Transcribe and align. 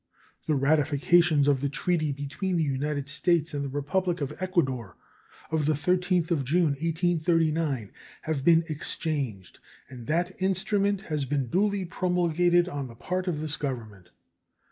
The 0.47 0.55
ratifications 0.55 1.47
of 1.47 1.61
the 1.61 1.69
treaty 1.69 2.11
between 2.11 2.57
the 2.57 2.63
United 2.63 3.07
States 3.07 3.53
and 3.53 3.63
the 3.63 3.69
Republic 3.69 4.19
of 4.19 4.33
Ecuador 4.41 4.97
of 5.51 5.67
the 5.67 5.73
13th 5.75 6.31
of 6.31 6.43
June, 6.43 6.71
1839, 6.71 7.91
have 8.23 8.43
been 8.43 8.63
exchanged, 8.67 9.59
and 9.89 10.07
that 10.07 10.35
instrument 10.41 11.01
has 11.01 11.25
been 11.25 11.49
duly 11.49 11.85
promulgated 11.85 12.67
on 12.67 12.87
the 12.87 12.95
part 12.95 13.27
of 13.27 13.41
this 13.41 13.57
Government. 13.57 14.09